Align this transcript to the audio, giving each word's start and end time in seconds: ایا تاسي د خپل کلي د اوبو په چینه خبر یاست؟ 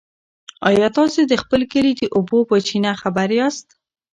ایا 0.69 0.87
تاسي 0.97 1.21
د 1.27 1.33
خپل 1.43 1.61
کلي 1.73 1.91
د 1.97 2.03
اوبو 2.15 2.39
په 2.49 2.55
چینه 2.67 2.91
خبر 3.01 3.27
یاست؟ 3.39 3.67